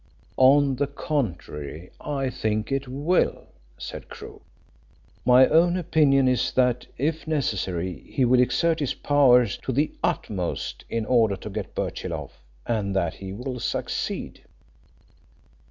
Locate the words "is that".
6.27-6.87